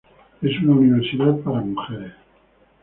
[0.41, 2.13] Es una universidad para mujeres.